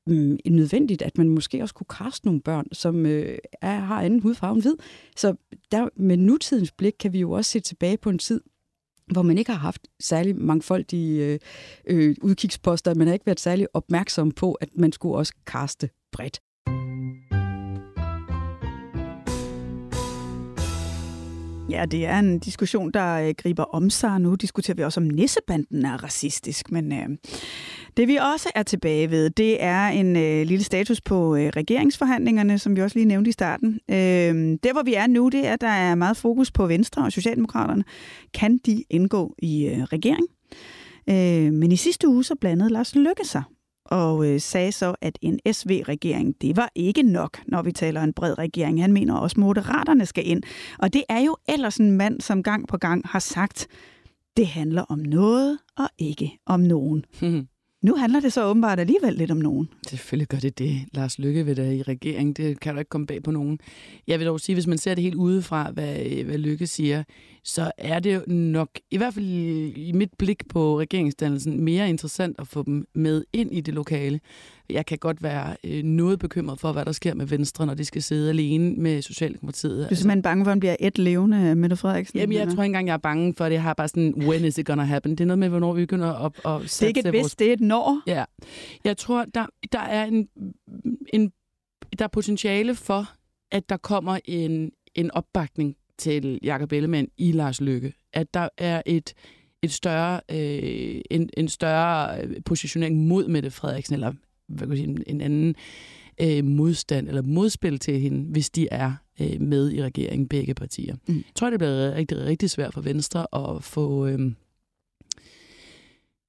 [0.07, 4.19] mm, nødvendigt, at man måske også kunne kaste nogle børn, som øh, er, har anden
[4.19, 4.75] hudfarve end hvid.
[5.15, 5.35] Så
[5.71, 8.41] der, med nutidens blik kan vi jo også se tilbage på en tid,
[9.11, 11.39] hvor man ikke har haft særlig mangfoldige øh,
[11.87, 12.95] øh, udkigsposter.
[12.95, 16.39] Man har ikke været særlig opmærksom på, at man skulle også kaste bredt.
[21.69, 24.19] Ja, det er en diskussion, der øh, griber om sig.
[24.19, 27.09] Nu diskuterer vi også, om nissebanden er racistisk, men øh,
[27.97, 32.59] det vi også er tilbage ved, det er en øh, lille status på øh, regeringsforhandlingerne,
[32.59, 33.79] som vi også lige nævnte i starten.
[33.89, 37.05] Øh, der hvor vi er nu, det er, at der er meget fokus på Venstre
[37.05, 37.83] og Socialdemokraterne.
[38.33, 40.27] Kan de indgå i øh, regering?
[41.09, 43.43] Øh, men i sidste uge så blandede Lars Lykke sig
[43.85, 48.13] og øh, sagde så, at en SV-regering, det var ikke nok, når vi taler en
[48.13, 48.81] bred regering.
[48.81, 50.43] Han mener også, at moderaterne skal ind.
[50.79, 53.67] Og det er jo ellers en mand, som gang på gang har sagt,
[54.37, 57.05] det handler om noget og ikke om nogen.
[57.21, 57.47] Mhm.
[57.83, 59.69] Nu handler det så åbenbart alligevel lidt om nogen.
[59.87, 60.81] Selvfølgelig gør det det.
[60.91, 62.33] Lars Lykke ved det i regeringen.
[62.33, 63.59] Det kan du ikke komme bag på nogen.
[64.07, 67.03] Jeg vil dog sige, hvis man ser det helt udefra, hvad, øh, hvad Lykke siger,
[67.43, 69.25] så er det jo nok, i hvert fald
[69.75, 74.19] i mit blik på regeringsdannelsen, mere interessant at få dem med ind i det lokale.
[74.69, 77.85] Jeg kan godt være øh, noget bekymret for, hvad der sker med Venstre, når de
[77.85, 79.89] skal sidde alene med Socialdemokratiet.
[79.89, 82.19] Du er simpelthen bange for, at han bliver et levende Mette Frederiksen?
[82.19, 82.55] Jamen, jeg eller?
[82.55, 83.53] tror ikke engang, jeg er bange for det.
[83.53, 85.11] Jeg har bare sådan, when is it gonna happen?
[85.11, 87.49] Det er noget med, hvornår vi begynder at, at Det er ikke et hvis, det
[87.49, 88.01] er et når.
[88.07, 88.23] Ja.
[88.83, 90.27] Jeg tror, der, der er en,
[91.13, 91.31] en
[91.99, 93.09] der er potentiale for,
[93.51, 97.93] at der kommer en, en opbakning til Jakob Ellemann i Lars Lykke.
[98.13, 99.13] At der er et,
[99.61, 104.13] et større, øh, en, en større positionering mod Mette Frederiksen, eller
[104.47, 105.55] hvad kan jeg sige, en anden
[106.21, 110.95] øh, modstand eller modspil til hende, hvis de er øh, med i regeringen, begge partier.
[111.07, 111.15] Mm.
[111.15, 114.07] Jeg tror, det bliver rigtig, rigtig svært for Venstre at få...
[114.07, 114.31] Øh,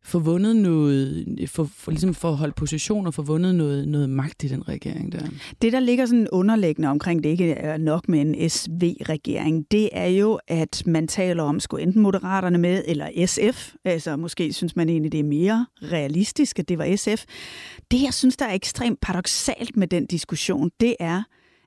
[0.05, 4.11] få vundet noget, for, for, ligesom for at holde position og få vundet noget, noget
[4.11, 5.27] magt i den regering der.
[5.63, 10.07] Det, der ligger sådan underliggende omkring, det ikke er nok med en SV-regering, det er
[10.07, 13.75] jo, at man taler om, skulle enten Moderaterne med, eller SF.
[13.85, 17.25] Altså måske synes man egentlig, det er mere realistisk, at det var SF.
[17.91, 21.23] Det, jeg synes, der er ekstremt paradoxalt med den diskussion, det er,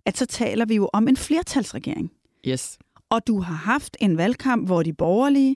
[0.05, 2.11] at så taler vi jo om en flertalsregering.
[2.47, 2.77] Yes.
[3.09, 5.55] Og du har haft en valgkamp, hvor de borgerlige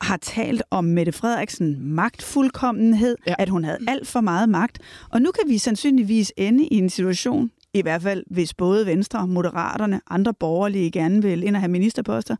[0.00, 3.34] har talt om Mette Frederiksen magtfuldkommenhed, ja.
[3.38, 4.78] at hun havde alt for meget magt.
[5.10, 9.26] Og nu kan vi sandsynligvis ende i en situation, i hvert fald hvis både Venstre,
[9.28, 12.36] Moderaterne, andre borgerlige gerne vil ind og have ministerposter,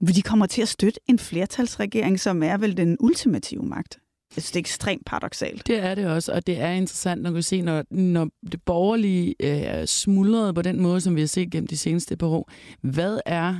[0.00, 3.98] hvor de kommer til at støtte en flertalsregering, som er vel den ultimative magt.
[4.36, 5.66] Jeg synes, det er ekstremt paradoxalt.
[5.66, 9.34] Det er det også, og det er interessant at kunne se, når, når det borgerlige
[9.40, 12.50] er øh, smuldret på den måde, som vi har set gennem de seneste par år.
[12.80, 13.54] Hvad er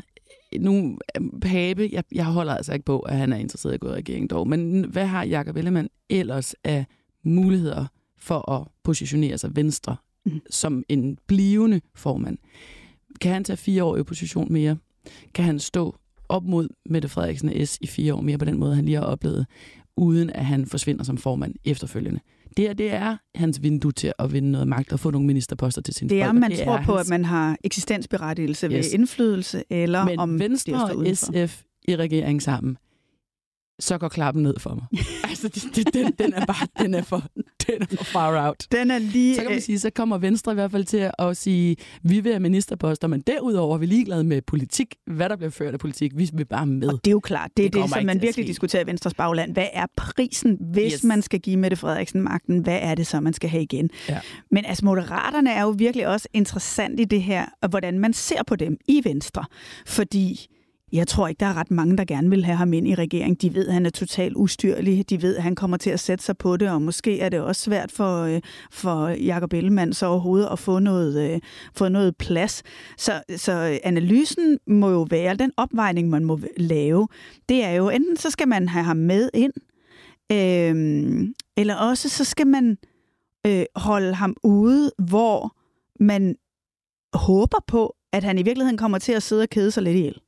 [0.61, 0.99] nu,
[1.41, 3.93] Pape, jeg, jeg holder altså ikke på, at han er interesseret i at gå i
[3.93, 6.85] regeringen dog, men hvad har Jakob Ellemann ellers af
[7.25, 7.87] muligheder
[8.19, 10.41] for at positionere sig venstre mm.
[10.51, 12.39] som en blivende formand?
[13.21, 14.77] Kan han tage fire år i opposition mere?
[15.35, 15.97] Kan han stå
[16.29, 19.05] op mod Mette Frederiksen S i fire år mere på den måde, han lige har
[19.05, 19.47] oplevet,
[19.97, 22.21] uden at han forsvinder som formand efterfølgende?
[22.57, 25.83] Det, er, det er hans vindue til at vinde noget magt og få nogle ministerposter
[25.83, 27.09] til sin Det er, om man det tror på, hans...
[27.09, 28.73] at man har eksistensberettigelse yes.
[28.73, 32.79] ved indflydelse, eller Men om Venstre og SF i regeringen sammen,
[33.79, 34.85] så går klappen ned for mig.
[35.45, 37.23] altså, det, det, den, den, er bare, den er for,
[37.67, 38.67] den er for far out.
[38.73, 39.35] Den er lige...
[39.35, 42.33] Så kan man sige, så kommer Venstre i hvert fald til at sige, vi vil
[42.33, 46.13] have ministerposter, men derudover er vi ligeglade med politik, hvad der bliver ført af politik.
[46.17, 46.89] Vi vil bare med.
[46.89, 49.15] Og det er jo klart, det er det, det som man virkelig diskuterer i Venstres
[49.15, 49.53] bagland.
[49.53, 51.05] Hvad er prisen, hvis yes.
[51.05, 52.59] man skal give Mette Frederiksen magten?
[52.59, 53.91] Hvad er det så, man skal have igen?
[54.09, 54.21] Ja.
[54.51, 58.43] Men altså, moderaterne er jo virkelig også interessant i det her, og hvordan man ser
[58.47, 59.45] på dem i Venstre.
[59.87, 60.47] Fordi
[60.93, 63.35] jeg tror ikke, der er ret mange, der gerne vil have ham ind i regeringen.
[63.35, 65.11] De ved, at han er totalt ustyrlig.
[65.11, 67.41] De ved, at han kommer til at sætte sig på det, og måske er det
[67.41, 71.41] også svært for, øh, for Jacob Ellemann så overhovedet at få noget, øh,
[71.75, 72.63] få noget plads.
[72.99, 77.09] Så, så analysen må jo være, den opvejning, man må lave,
[77.49, 79.53] det er jo, enten så skal man have ham med ind,
[80.33, 82.79] øh, eller også så skal man
[83.47, 85.57] øh, holde ham ude, hvor
[86.01, 86.37] man
[87.13, 90.21] håber på, at han i virkeligheden kommer til at sidde og kede sig lidt ihjel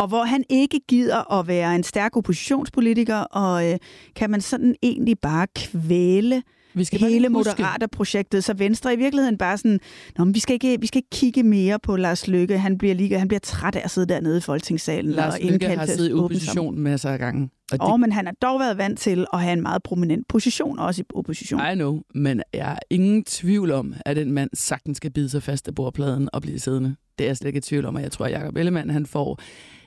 [0.00, 3.78] og hvor han ikke gider at være en stærk oppositionspolitiker, og øh,
[4.16, 6.42] kan man sådan egentlig bare kvæle
[6.74, 9.80] vi skal hele Moderater-projektet, så Venstre i virkeligheden bare sådan,
[10.18, 12.58] Nå, men vi, skal ikke, vi skal ikke kigge mere på Lars Løkke.
[12.58, 15.12] Han bliver, lige, han bliver træt af at sidde dernede i Folketingssalen.
[15.12, 17.50] Lars og Løkke har siddet i opposition masser af gange.
[17.72, 18.00] Og, det...
[18.00, 21.04] men han har dog været vant til at have en meget prominent position, også i
[21.14, 21.60] opposition.
[21.72, 25.42] I know, men jeg er ingen tvivl om, at den mand sagtens skal bide sig
[25.42, 26.96] fast af bordpladen og blive siddende.
[27.18, 29.06] Det er jeg slet ikke i tvivl om, og jeg tror, at Jacob Ellemann han
[29.06, 29.40] får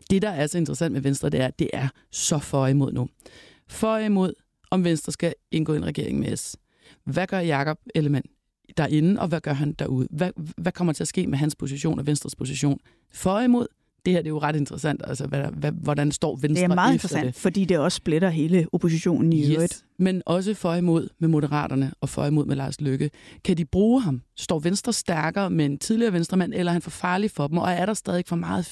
[0.07, 2.91] det, der er så interessant med Venstre, det er, at det er så for imod
[2.91, 3.09] nu.
[3.67, 4.33] For imod,
[4.71, 6.55] om Venstre skal indgå en regering med S.
[7.03, 8.25] Hvad gør Jakob Ellemann
[8.77, 10.07] derinde, og hvad gør han derude?
[10.11, 12.79] Hvad, hvad kommer til at ske med hans position og Venstres position?
[13.13, 13.67] For imod,
[14.05, 16.75] det her det er jo ret interessant, altså hvad, hvad, hvordan står Venstre Det er
[16.75, 17.35] meget interessant, det.
[17.35, 19.49] fordi det også splitter hele oppositionen i yes.
[19.49, 19.83] øvrigt.
[19.99, 23.09] Men også for imod med Moderaterne og for imod med Lars Lykke.
[23.43, 24.21] Kan de bruge ham?
[24.37, 27.57] Står Venstre stærkere med en tidligere venstremand, eller er han for farlig for dem?
[27.57, 28.65] Og er der stadig for meget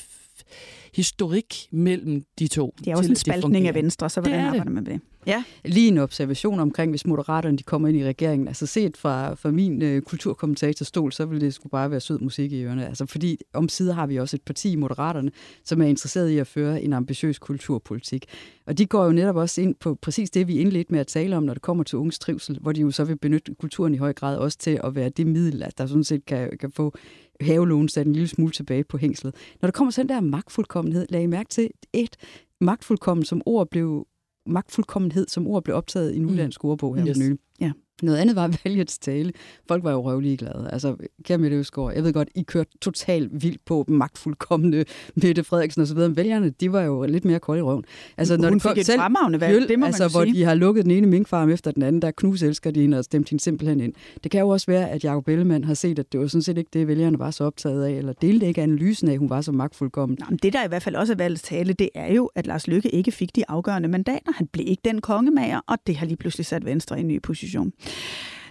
[0.93, 2.75] historik mellem de to.
[2.79, 5.01] Det er også en spaltning af Venstre, så hvordan arbejder man med det?
[5.27, 5.43] Ja.
[5.65, 8.47] Lige en observation omkring, hvis Moderaterne de kommer ind i regeringen.
[8.47, 12.51] Altså set fra, fra min øh, kulturkommentatorstol, så vil det sgu bare være sød musik
[12.51, 12.87] i ørerne.
[12.87, 15.31] Altså fordi om sider har vi også et parti i Moderaterne,
[15.63, 18.25] som er interesseret i at føre en ambitiøs kulturpolitik.
[18.65, 21.37] Og de går jo netop også ind på præcis det, vi indledte med at tale
[21.37, 23.97] om, når det kommer til unges trivsel, hvor de jo så vil benytte kulturen i
[23.97, 26.93] høj grad også til at være det middel, at der sådan set kan, kan få
[27.41, 29.35] havelån sat en lille smule tilbage på hængslet.
[29.61, 32.17] Når der kommer sådan der magtfuldkommenhed, lag I mærke til, et
[32.61, 34.07] magtfuldkommen som ord blev
[34.45, 36.69] magtfuldkommenhed som ord blev optaget i Nulandsk mm.
[36.69, 37.17] ordbog her yes.
[37.17, 37.37] nylig.
[37.59, 37.71] Ja.
[38.01, 39.31] Noget andet var valgets tale.
[39.67, 40.69] Folk var jo røvlige glade.
[40.71, 44.85] Altså, kære Mette Øsgaard, jeg ved godt, I kørte totalt vildt på magtfuldkommende
[45.23, 46.15] Mette Frederiksen og så videre.
[46.15, 47.83] Vælgerne, de var jo lidt mere kolde i røven.
[48.17, 50.33] Altså, når Hun fik et selv, fremragende valg, det må altså, man hvor sige.
[50.33, 53.03] de har lukket den ene minkfarm efter den anden, der knus elsker de hende og
[53.03, 53.93] stemt hende simpelthen ind.
[54.23, 56.57] Det kan jo også være, at Jacob Ellemann har set, at det var sådan set
[56.57, 59.41] ikke det, vælgerne var så optaget af, eller delte ikke analysen af, at hun var
[59.41, 60.17] så magtfuldkommen.
[60.19, 62.47] Nå, men det, der i hvert fald også er valgets tale, det er jo, at
[62.47, 64.31] Lars Lykke ikke fik de afgørende mandater.
[64.35, 67.21] Han blev ikke den kongemager, og det har lige pludselig sat Venstre i en ny
[67.21, 67.73] position.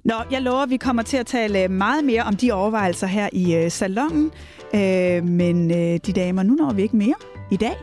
[0.05, 3.29] Nå, jeg lover, at vi kommer til at tale meget mere om de overvejelser her
[3.33, 4.31] i øh, salongen.
[4.75, 7.15] Øh, men øh, de damer, nu når vi ikke mere
[7.51, 7.77] i dag.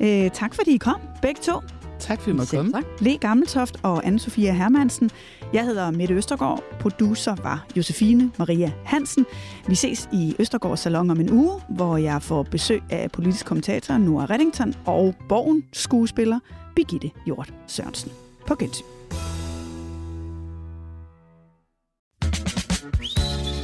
[0.00, 1.52] Øh, tak fordi I kom, begge to.
[1.98, 2.72] Tak fordi I måtte komme.
[2.72, 2.84] Tak.
[3.00, 5.10] Le Gammeltoft og Anne-Sophia Hermansen.
[5.52, 6.62] Jeg hedder Mette Østergaard.
[6.80, 9.26] Producer var Josefine Maria Hansen.
[9.68, 13.98] Vi ses i Østergaards Salon om en uge, hvor jeg får besøg af politisk kommentator
[13.98, 16.38] Nora Reddington og Borgen skuespiller
[16.76, 18.12] Birgitte Hjort Sørensen.
[18.46, 18.84] På gensyn.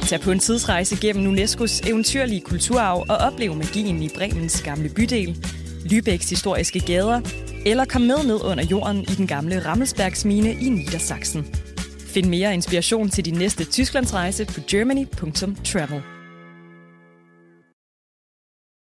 [0.07, 5.45] Tag på en tidsrejse gennem UNESCO's eventyrlige kulturarv og oplev magien i Bremens gamle bydel,
[5.85, 7.21] Lübecks historiske gader,
[7.65, 11.45] eller kom med ned under jorden i den gamle Rammelsbergsmine i Niedersachsen.
[12.07, 16.14] Find mere inspiration til din næste Tysklandsrejse på germany.travel.